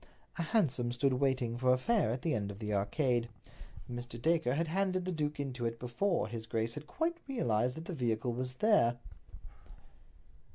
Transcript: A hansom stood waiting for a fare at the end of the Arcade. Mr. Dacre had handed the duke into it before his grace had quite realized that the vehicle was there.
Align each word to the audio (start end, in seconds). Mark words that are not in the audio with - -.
A 0.39 0.41
hansom 0.41 0.91
stood 0.91 1.13
waiting 1.13 1.59
for 1.59 1.71
a 1.71 1.77
fare 1.77 2.09
at 2.09 2.23
the 2.23 2.33
end 2.33 2.49
of 2.49 2.57
the 2.57 2.73
Arcade. 2.73 3.29
Mr. 3.87 4.19
Dacre 4.19 4.55
had 4.55 4.67
handed 4.67 5.05
the 5.05 5.11
duke 5.11 5.39
into 5.39 5.63
it 5.63 5.77
before 5.77 6.27
his 6.27 6.47
grace 6.47 6.73
had 6.73 6.87
quite 6.87 7.19
realized 7.27 7.77
that 7.77 7.85
the 7.85 7.93
vehicle 7.93 8.33
was 8.33 8.55
there. 8.55 8.97